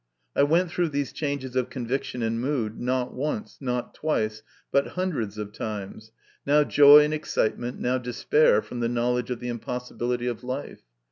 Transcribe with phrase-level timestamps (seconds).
[0.35, 5.37] I went through these changes of conviction and mood, not once, not twice, but hundreds
[5.37, 6.11] of times
[6.43, 10.81] now joy and excitement, now despair from the knowledge of the impossibility of life.